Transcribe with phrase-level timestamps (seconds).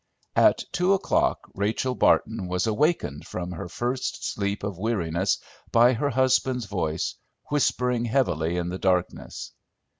[0.35, 5.37] At two o'clock Rachel Barton was awakened from her first sleep of weariness
[5.71, 7.13] by her husband's voice,
[7.51, 9.51] whispering heavily in the darkness.